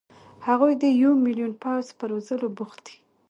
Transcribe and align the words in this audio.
هغوی 0.47 0.73
د 0.83 0.83
یو 1.01 1.11
ملیون 1.23 1.51
پوځ 1.63 1.85
په 1.97 2.03
روزلو 2.11 2.47
بوخت 2.57 2.79
دي. 2.87 2.97